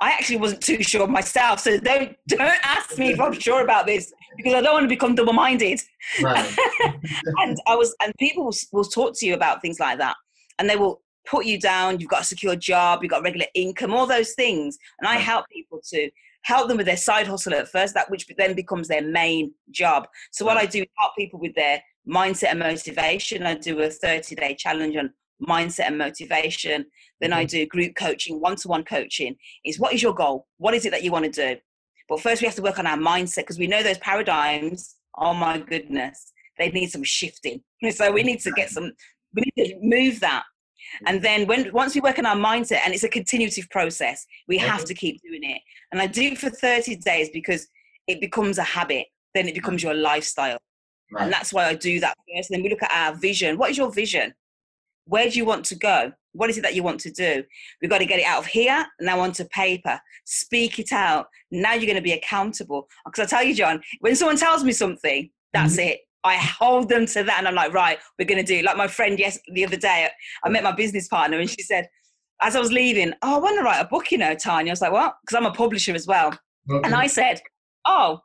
[0.00, 1.60] I actually wasn't too sure myself.
[1.60, 4.88] So don't don't ask me if I'm sure about this because I don't want to
[4.88, 5.80] become double minded.
[6.22, 6.56] Right.
[7.38, 10.16] and I was and people will, will talk to you about things like that,
[10.60, 11.98] and they will put you down.
[11.98, 13.00] You've got a secure job.
[13.02, 13.92] You've got regular income.
[13.92, 16.10] All those things, and I help people to
[16.42, 20.06] help them with their side hustle at first, that which then becomes their main job.
[20.30, 23.42] So what I do is help people with their mindset and motivation.
[23.42, 25.12] I do a 30 day challenge on
[25.46, 26.86] mindset and motivation.
[27.20, 27.58] Then I mm-hmm.
[27.58, 29.36] do group coaching, one to one coaching.
[29.64, 30.46] Is what is your goal?
[30.58, 31.60] What is it that you want to do?
[32.08, 34.96] But first, we have to work on our mindset because we know those paradigms.
[35.16, 37.62] Oh my goodness, they need some shifting.
[37.92, 38.92] So we need to get some.
[39.34, 40.44] We need to move that.
[41.06, 44.58] And then when once we work on our mindset, and it's a continuative process, we
[44.58, 45.60] have to keep doing it.
[45.92, 47.66] And I do it for 30 days because
[48.06, 49.06] it becomes a habit.
[49.34, 50.58] Then it becomes your lifestyle.
[51.12, 51.24] Right.
[51.24, 52.50] And that's why I do that first.
[52.50, 53.58] And then we look at our vision.
[53.58, 54.34] What is your vision?
[55.06, 56.12] Where do you want to go?
[56.32, 57.42] What is it that you want to do?
[57.80, 60.00] We've got to get it out of here, now onto paper.
[60.24, 61.26] Speak it out.
[61.50, 62.86] Now you're going to be accountable.
[63.04, 65.88] Because I tell you, John, when someone tells me something, that's mm-hmm.
[65.88, 66.00] it.
[66.24, 68.62] I hold them to that and I'm like, right, we're going to do.
[68.62, 70.08] Like my friend, yes, the other day,
[70.44, 71.88] I met my business partner and she said,
[72.42, 74.68] as I was leaving, oh, I want to write a book, you know, Tarnya.
[74.68, 75.14] I was like, what?
[75.22, 76.28] Because I'm a publisher as well.
[76.70, 76.80] Okay.
[76.84, 77.40] And I said,
[77.86, 78.20] oh,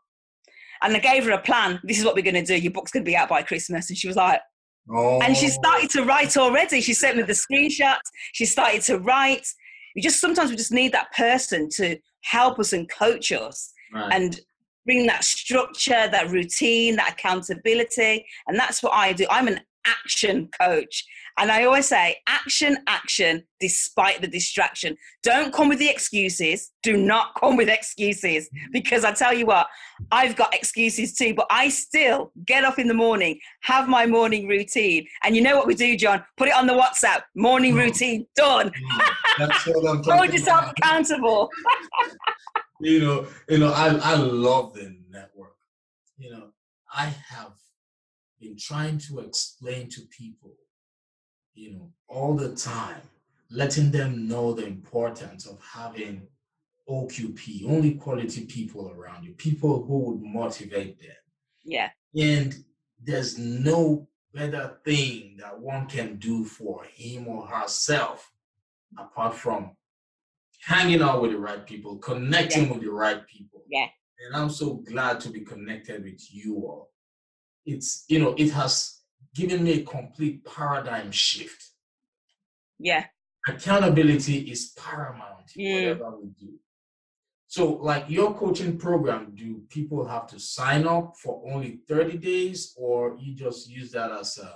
[0.81, 1.79] and I gave her a plan.
[1.83, 2.55] This is what we're going to do.
[2.57, 3.89] Your book's going to be out by Christmas.
[3.89, 4.39] And she was like,
[4.93, 5.19] oh.
[5.21, 5.49] and she oh.
[5.49, 6.81] started to write already.
[6.81, 7.99] She sent me the screenshots.
[8.33, 9.47] She started to write.
[9.95, 14.11] We just sometimes we just need that person to help us and coach us right.
[14.13, 14.39] and
[14.85, 18.25] bring that structure, that routine, that accountability.
[18.47, 19.25] And that's what I do.
[19.29, 21.05] I'm an action coach.
[21.37, 24.95] And I always say, action, action, despite the distraction.
[25.21, 26.71] Don't come with the excuses.
[26.81, 28.49] Do not come with excuses.
[28.71, 29.67] Because I tell you what,
[30.11, 34.47] I've got excuses too, but I still get up in the morning, have my morning
[34.47, 35.07] routine.
[35.23, 36.23] And you know what we do, John?
[36.37, 37.23] Put it on the WhatsApp.
[37.35, 37.83] Morning mm.
[37.83, 38.69] routine, done.
[38.69, 39.05] Mm.
[39.37, 41.49] That's what I'm Hold yourself accountable.
[42.79, 45.55] you know, you know, I, I love the network.
[46.17, 46.47] You know,
[46.93, 47.53] I have
[48.39, 50.53] been trying to explain to people,
[51.53, 53.01] you know, all the time,
[53.49, 56.27] letting them know the importance of having
[56.89, 61.15] OQP, only quality people around you, people who would motivate them.
[61.63, 61.89] Yeah.
[62.15, 62.55] And
[63.01, 68.31] there's no better thing that one can do for him or herself
[68.97, 69.71] apart from
[70.65, 72.73] hanging out with the right people, connecting yeah.
[72.73, 73.61] with the right people.
[73.69, 73.87] Yeah.
[74.25, 76.89] And I'm so glad to be connected with you all
[77.65, 79.01] it's you know it has
[79.33, 81.71] given me a complete paradigm shift
[82.79, 83.05] yeah
[83.47, 85.99] accountability is paramount in mm.
[85.99, 86.53] whatever we do
[87.47, 92.73] so like your coaching program do people have to sign up for only 30 days
[92.77, 94.55] or you just use that as a,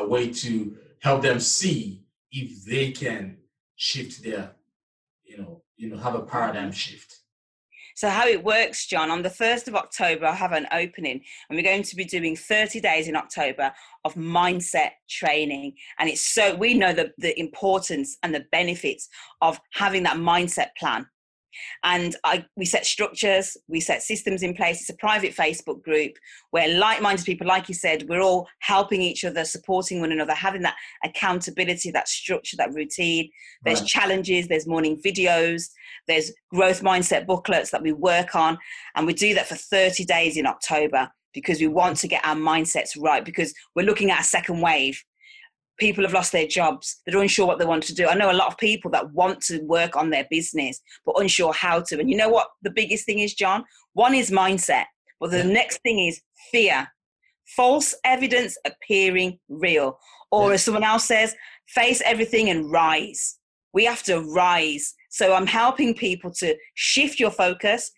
[0.00, 3.36] a way to help them see if they can
[3.76, 4.52] shift their
[5.36, 7.20] you know you know have a paradigm shift
[7.96, 11.56] so, how it works, John, on the 1st of October, I have an opening, and
[11.56, 13.72] we're going to be doing 30 days in October
[14.04, 15.74] of mindset training.
[16.00, 19.08] And it's so, we know the, the importance and the benefits
[19.42, 21.06] of having that mindset plan.
[21.82, 24.80] And I, we set structures, we set systems in place.
[24.80, 26.12] It's a private Facebook group
[26.50, 30.34] where like minded people, like you said, we're all helping each other, supporting one another,
[30.34, 33.30] having that accountability, that structure, that routine.
[33.64, 33.88] There's right.
[33.88, 35.70] challenges, there's morning videos,
[36.08, 38.58] there's growth mindset booklets that we work on.
[38.94, 42.36] And we do that for 30 days in October because we want to get our
[42.36, 45.02] mindsets right because we're looking at a second wave
[45.78, 48.06] people have lost their jobs they're unsure what they want to do.
[48.06, 51.52] I know a lot of people that want to work on their business but unsure
[51.52, 51.98] how to.
[51.98, 53.64] And you know what the biggest thing is john?
[53.92, 54.84] One is mindset
[55.20, 55.52] but the yeah.
[55.52, 56.88] next thing is fear.
[57.56, 59.98] False evidence appearing real.
[60.30, 60.54] Or yeah.
[60.54, 61.34] as someone else says
[61.68, 63.38] face everything and rise.
[63.72, 64.94] We have to rise.
[65.10, 67.90] So i'm helping people to shift your focus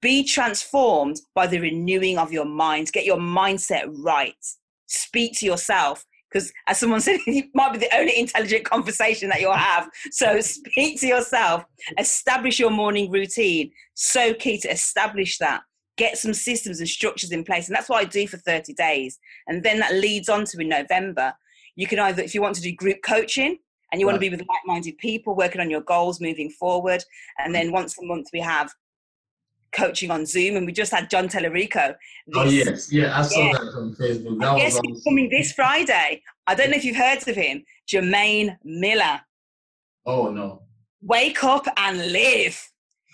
[0.00, 2.92] be transformed by the renewing of your mind.
[2.92, 4.34] Get your mindset right.
[4.86, 9.40] Speak to yourself because as someone said it might be the only intelligent conversation that
[9.40, 9.88] you'll have.
[10.10, 11.64] So speak to yourself.
[11.98, 13.70] Establish your morning routine.
[13.94, 15.62] So key to establish that.
[15.96, 19.18] Get some systems and structures in place and that's what i do for 30 days.
[19.46, 21.32] And then that leads on to in november.
[21.76, 23.58] You can either if you want to do group coaching
[23.90, 24.12] and you right.
[24.12, 27.02] want to be with like-minded people working on your goals moving forward
[27.38, 27.72] and then mm.
[27.72, 28.70] once a month we have
[29.72, 31.94] coaching on Zoom, and we just had John Tellerico.
[32.34, 33.52] oh yes, yeah, I saw yeah.
[33.52, 34.38] that on Facebook.
[34.40, 36.22] That I guess he's coming this Friday.
[36.46, 39.20] I don't know if you've heard of him, Jermaine Miller.
[40.06, 40.62] Oh no.
[41.02, 42.60] Wake up and live.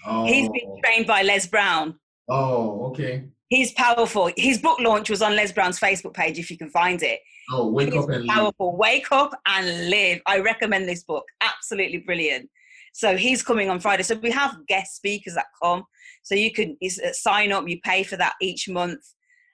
[0.07, 0.25] Oh.
[0.27, 0.81] He's been oh.
[0.85, 1.99] trained by Les Brown.
[2.29, 3.25] Oh, okay.
[3.49, 4.31] He's powerful.
[4.37, 7.21] His book launch was on Les Brown's Facebook page, if you can find it.
[7.53, 8.71] Oh, wake He's up and powerful.
[8.71, 8.79] Live.
[8.79, 10.21] Wake up and live.
[10.27, 11.25] I recommend this book.
[11.43, 12.49] Absolutely brilliant.
[12.95, 14.05] So he's coming on Friday.
[14.05, 15.83] So we have guest speakers that come.
[16.23, 19.01] So you can uh, sign up, you pay for that each month.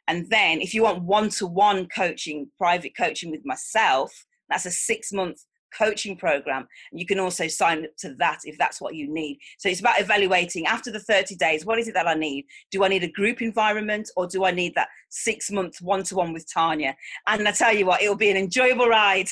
[0.08, 4.12] And then if you want one to one coaching, private coaching with myself,
[4.50, 5.38] that's a six month
[5.76, 6.66] coaching program.
[6.92, 9.38] And You can also sign up to that if that's what you need.
[9.58, 12.44] So it's about evaluating after the 30 days what is it that I need?
[12.70, 16.14] Do I need a group environment or do I need that six month one to
[16.14, 16.92] one with Tarnya?
[17.26, 19.30] And I tell you what, it'll be an enjoyable ride.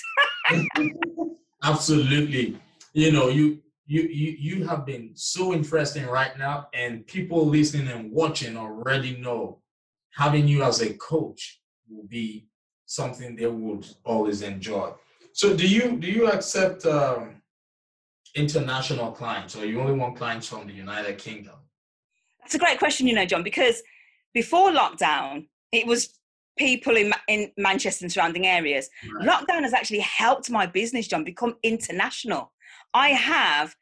[1.62, 2.58] Absolutely.
[2.94, 7.88] You know, you you, you you have been so interesting right now and people listening
[7.88, 9.60] and watching already know
[10.14, 12.46] having you as a coach will be
[12.84, 14.92] something they would always enjoy.
[15.32, 17.40] So do you do you accept um,
[18.36, 21.54] international clients or you only want clients from the united kingdom?
[22.40, 23.82] That's a great question you know john because
[24.34, 26.14] before lockdown it was
[26.58, 28.90] people in, in manchester and surrounding areas.
[29.14, 29.28] Right.
[29.28, 32.52] lockdown has actually helped my business john become international
[32.94, 33.74] I have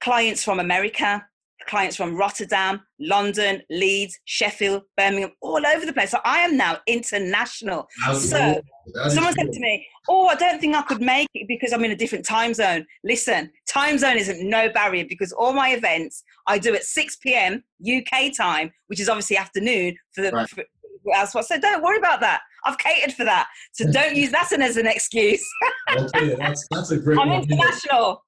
[0.00, 1.24] clients from America,
[1.66, 6.10] clients from Rotterdam, London, Leeds, Sheffield, Birmingham, all over the place.
[6.10, 7.88] So I am now international.
[8.04, 8.60] That's so
[9.08, 11.92] someone said to me, Oh, I don't think I could make it because I'm in
[11.92, 12.84] a different time zone.
[13.04, 17.62] Listen, time zone isn't no barrier because all my events I do at 6 p.m.
[17.86, 20.32] UK time, which is obviously afternoon for the.
[20.32, 20.48] Right.
[20.48, 20.64] For,
[21.04, 21.62] that's what I said.
[21.62, 22.42] Don't worry about that.
[22.64, 23.48] I've catered for that.
[23.72, 25.44] So don't use that as an excuse.
[25.90, 27.18] okay, that's that's a great.
[27.18, 27.42] I'm one.
[27.42, 28.22] international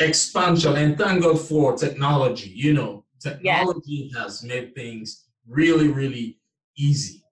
[0.00, 4.22] expansion and thank god for technology you know technology yes.
[4.22, 6.38] has made things really really
[6.76, 7.22] easy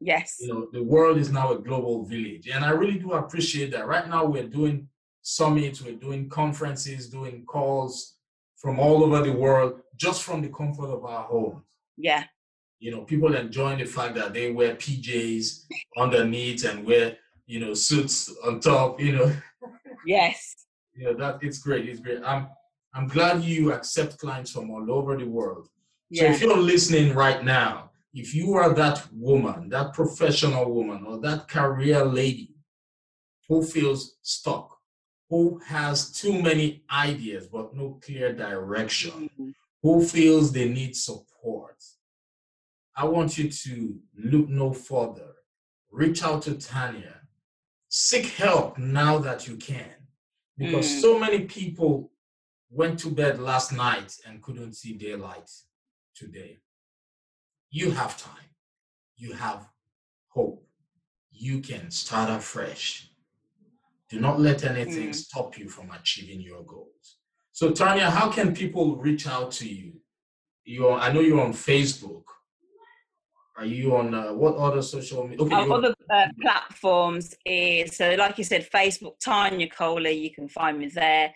[0.00, 3.70] yes you know the world is now a global village and i really do appreciate
[3.70, 4.88] that right now we're doing
[5.22, 8.16] summits we're doing conferences doing calls
[8.56, 11.62] from all over the world just from the comfort of our homes
[11.96, 12.24] yeah
[12.78, 15.64] you know people enjoying the fact that they wear pjs
[15.96, 19.32] underneath and wear you know suits on top you know
[20.06, 20.54] yes
[20.98, 21.88] you know, that it's great.
[21.88, 22.20] It's great.
[22.24, 22.48] I'm
[22.94, 25.68] I'm glad you accept clients from all over the world.
[26.12, 31.20] So if you're listening right now, if you are that woman, that professional woman, or
[31.20, 32.54] that career lady
[33.46, 34.74] who feels stuck,
[35.28, 39.50] who has too many ideas but no clear direction, mm-hmm.
[39.82, 41.76] who feels they need support,
[42.98, 45.30] I want you to look no further.
[45.92, 47.14] Reach out to Tarnya.
[47.88, 49.94] Seek help now that you can
[50.58, 51.00] because mm.
[51.00, 52.10] so many people
[52.70, 55.48] went to bed last night and couldn't see daylight
[56.12, 56.58] today.
[57.70, 58.50] You have time.
[59.16, 59.68] You have
[60.26, 60.66] hope.
[61.30, 63.10] You can start afresh.
[64.10, 65.14] Do not let anything mm.
[65.14, 67.18] stop you from achieving your goals.
[67.52, 69.92] So, Tarnya, how can people reach out to you?
[70.64, 72.24] You, I know you're on Facebook.
[73.58, 75.44] Are you on uh, what other social media?
[75.44, 80.12] Okay, uh, other uh, platforms is so, like you said, Facebook Tarnya Coley.
[80.12, 81.34] You can find me there,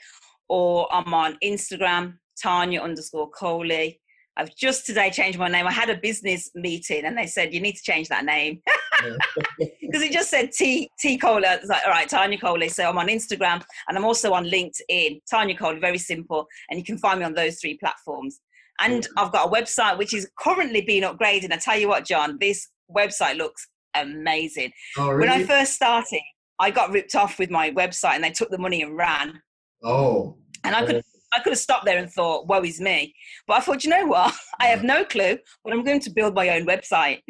[0.48, 4.00] or I'm on Instagram Tarnya underscore Coley.
[4.36, 5.66] I've just today changed my name.
[5.66, 8.62] I had a business meeting and they said you need to change that name
[9.58, 11.42] because it just said T T Coley.
[11.46, 12.68] It's like all right, Tarnya Coley.
[12.68, 15.20] So I'm on Instagram and I'm also on LinkedIn.
[15.30, 18.38] Tarnya Coley, very simple, and you can find me on those three platforms.
[18.82, 21.44] And I've got a website which is currently being upgraded.
[21.44, 24.72] And I tell you what, John, this website looks amazing.
[24.98, 25.28] Oh, really?
[25.28, 26.20] When I first started,
[26.58, 29.40] I got ripped off with my website and they took the money and ran.
[29.82, 30.36] Oh.
[30.64, 31.02] And I could
[31.34, 33.14] I could have stopped there and thought, woe is me.
[33.46, 34.34] But I thought, you know what?
[34.60, 37.20] I have no clue, but I'm going to build my own website.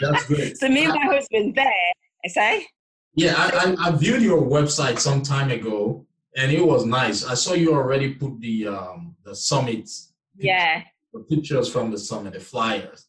[0.00, 0.56] That's great.
[0.58, 1.92] so me and my husband there,
[2.24, 2.66] I say.
[3.14, 7.24] Yeah, I, I, I, viewed your website some time ago and it was nice.
[7.24, 9.90] I saw you already put the um the summit
[10.38, 13.06] yeah the pictures from the summit the flyers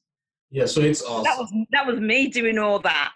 [0.52, 3.12] yeah so it's awesome that was that was me doing all that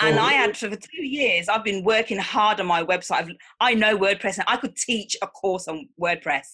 [0.00, 3.12] and oh, I had for two years, I've been working hard on my website.
[3.12, 6.46] I've, i know WordPress and I could teach a course on WordPress.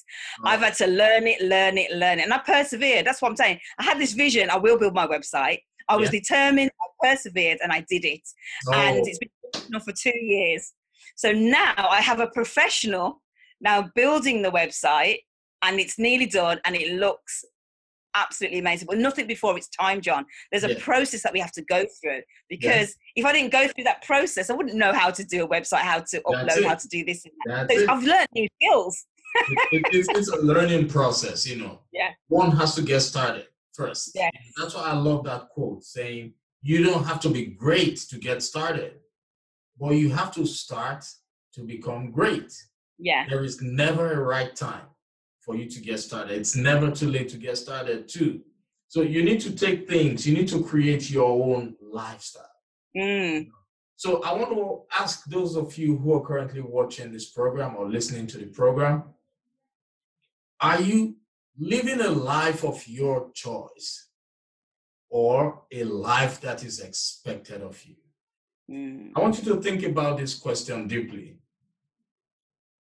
[0.44, 0.48] Oh.
[0.48, 2.24] I've had to learn it, learn it, learn it.
[2.24, 3.06] And I persevered.
[3.06, 3.58] That's what I'm saying.
[3.78, 4.50] I had this vision.
[4.50, 5.60] I will build my website.
[5.88, 6.20] I was yeah.
[6.20, 6.70] determined.
[6.80, 8.20] I persevered and I did it.
[8.68, 8.74] Oh.
[8.74, 10.72] And it's been for two years.
[11.16, 13.22] So now I have a professional
[13.62, 15.18] now building the website
[15.62, 17.44] and it's nearly done and it looks
[18.16, 20.24] absolutely amazing but nothing before it's time john.
[20.50, 20.78] There's a yeah.
[20.80, 23.22] process that we have to go through because yeah.
[23.22, 25.80] if i didn't go through that process i wouldn't know how to do a website
[25.80, 27.70] how to upload how to do this and that.
[27.70, 29.04] so i've learned new skills.
[29.48, 31.82] It, it, it's, it's, a learning process you know.
[31.92, 32.10] Yeah.
[32.26, 34.10] One has to get started first.
[34.12, 34.30] Yeah.
[34.58, 38.42] That's why i love that quote saying you don't have to be great to get
[38.42, 38.94] started
[39.78, 41.04] but you have to start
[41.54, 42.52] to become great.
[42.98, 43.24] Yeah.
[43.28, 44.84] There is never a right time
[45.50, 46.38] for you to get started.
[46.38, 48.40] It's never too late to get started, too.
[48.86, 52.56] So you need to take things, you need to create your own lifestyle.
[52.96, 53.48] Mm.
[53.96, 57.90] So I want to ask those of you who are currently watching this program or
[57.90, 59.02] listening to the program
[60.60, 61.16] are you
[61.58, 64.08] living a life of your choice
[65.08, 67.96] or a life that is expected of you?
[68.70, 69.12] Mm.
[69.16, 71.39] I want you to think about this question deeply.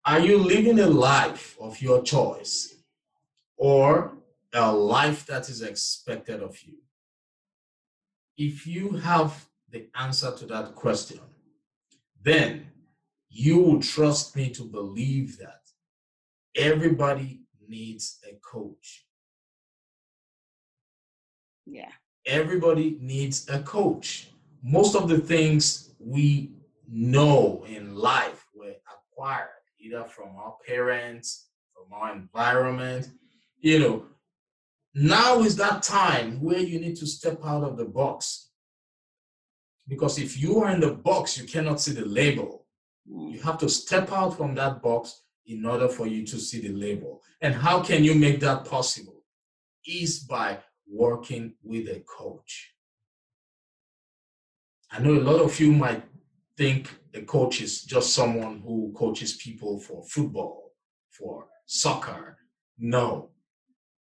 [0.04, 2.74] Are you living a life of your choice
[3.56, 4.16] or
[4.54, 6.78] a life that is expected of you?
[8.38, 11.20] If you have the answer to that question,
[12.22, 12.66] then
[13.28, 15.60] you will trust me to believe that
[16.56, 19.04] everybody needs a coach.
[21.66, 21.92] Yeah.
[22.24, 24.30] Everybody needs a coach.
[24.62, 26.52] Most of the things we
[26.88, 33.08] know in life were acquired either from our parents, from our environment.
[33.60, 34.04] You know,
[34.94, 38.50] now is that time where you need to step out of the box.
[39.88, 42.66] Because if you are in the box, you cannot see the label.
[43.06, 46.72] You have to step out from that box in order for you to see the
[46.72, 47.22] label.
[47.40, 49.22] And how can you make that possible?
[49.86, 50.58] Is by
[50.88, 52.72] working with a coach.
[54.92, 56.04] I know a lot of you might
[56.60, 60.72] think a coach is just someone who coaches people for football,
[61.10, 62.36] for soccer.
[62.78, 63.30] No.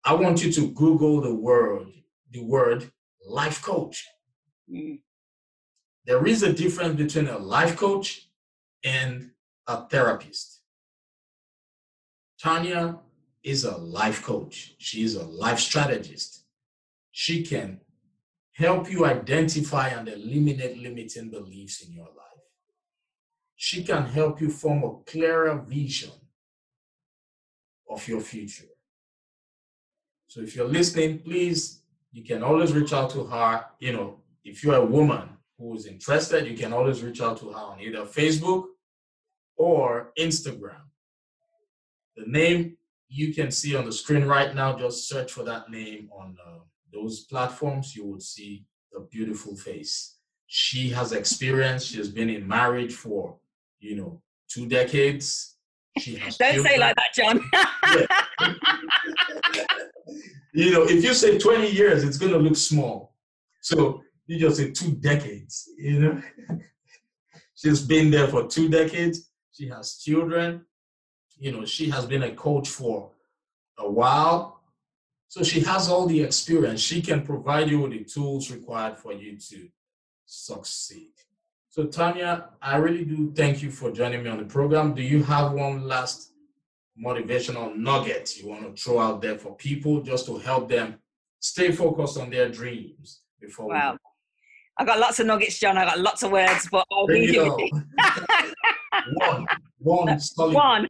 [0.05, 1.87] I want you to Google the word,
[2.33, 2.91] the word
[3.25, 4.05] life coach.
[4.69, 4.99] Mm.
[6.05, 8.29] There is a difference between a life coach
[8.83, 9.31] and
[9.69, 10.63] a therapist.
[12.43, 12.99] Tarnya
[13.45, 14.75] is a life coach.
[14.79, 16.43] She is a life strategist.
[17.13, 17.79] She can
[18.55, 22.32] help you identify and eliminate limiting beliefs in your life.
[23.65, 26.11] She can help you form a clearer vision
[27.89, 28.73] of your future.
[30.27, 33.65] So if you're listening, please, you can always reach out to her.
[33.79, 37.51] You know, if you're a woman who is interested, you can always reach out to
[37.51, 38.65] her on either Facebook
[39.57, 40.83] or Instagram.
[42.17, 42.77] The name
[43.09, 46.59] you can see on the screen right now, just search for that name on uh,
[46.93, 47.95] those platforms.
[47.95, 50.17] You will see a beautiful face.
[50.49, 51.85] She has experience.
[51.85, 53.37] She has been in marriage for,
[53.83, 55.57] you know, two decades.
[55.99, 56.73] She has Don't children.
[56.73, 57.41] say like that, John.
[60.55, 63.15] you know, if you say 20 years, it's going to look small.
[63.61, 66.23] So you just say two decades, you know.
[67.55, 69.31] She's been there for two decades.
[69.53, 70.65] She has children.
[71.39, 73.11] You know, she has been a coach for
[73.79, 74.61] a while.
[75.29, 76.81] So she has all the experience.
[76.81, 79.69] She can provide you with the tools required for you to
[80.27, 81.13] succeed.
[81.73, 84.93] So, Tarnya, I really do thank you for joining me on the program.
[84.93, 86.35] Do you have one last
[87.03, 90.99] motivational nugget you want to throw out there for people just to help them
[91.41, 93.97] stay focused on their dreams before wow.
[94.77, 95.79] I've got lots of nuggets, John.
[95.79, 97.71] I've got lots of words, but I'll you
[99.15, 99.47] one.
[99.79, 100.21] One.
[100.21, 100.55] Solid.
[100.55, 100.87] One.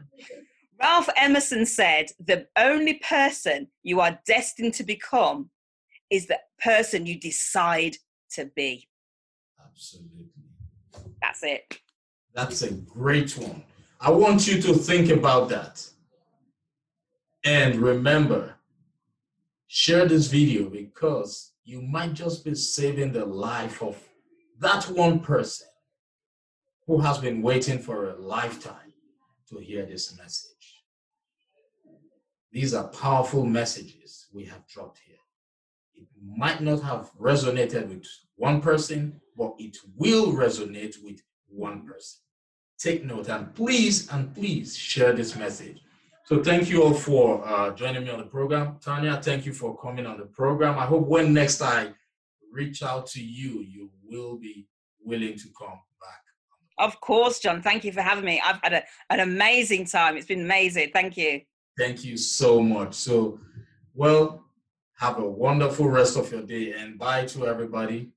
[0.82, 5.48] Ralph Emerson said, The only person you are destined to become
[6.10, 7.96] is the person you decide
[8.32, 8.86] to be.
[9.74, 10.28] Absolutely.
[11.20, 11.80] That's it.
[12.32, 13.64] That's a great one.
[14.00, 15.84] I want you to think about that.
[17.44, 18.54] And remember,
[19.66, 23.96] share this video because you might just be saving the life of
[24.60, 25.66] that one person
[26.86, 28.92] who has been waiting for a lifetime
[29.48, 30.84] to hear this message.
[32.52, 35.16] These are powerful messages we have dropped here.
[35.94, 38.06] It might not have resonated with
[38.36, 42.20] one person, but it will resonate with one person.
[42.78, 45.80] Take note and please and please share this message.
[46.26, 48.78] So thank you all for uh, joining me on the program.
[48.80, 50.78] Tarnya, thank you for coming on the program.
[50.78, 51.92] I hope when next I
[52.50, 54.66] reach out to you, you will be
[55.04, 56.22] willing to come back.
[56.78, 57.62] Of course, John.
[57.62, 58.40] Thank you for having me.
[58.44, 60.16] I've had a, an amazing time.
[60.16, 60.90] It's been amazing.
[60.92, 61.42] Thank you.
[61.78, 62.94] Thank you so much.
[62.94, 63.38] So,
[63.94, 64.44] well,
[64.96, 68.12] have a wonderful rest of your day and bye to everybody.